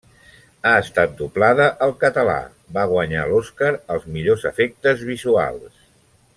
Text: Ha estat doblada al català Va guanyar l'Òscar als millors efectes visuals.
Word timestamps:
Ha 0.67 0.71
estat 0.83 1.11
doblada 1.19 1.67
al 1.87 1.93
català 2.05 2.39
Va 2.79 2.87
guanyar 2.95 3.27
l'Òscar 3.33 3.71
als 3.97 4.11
millors 4.17 4.49
efectes 4.55 5.09
visuals. 5.15 5.89